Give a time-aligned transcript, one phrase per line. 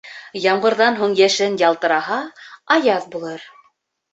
[0.45, 2.17] Ямғырҙан һуң йәшен ялтыраһа,
[2.77, 3.45] аяҙ булыр.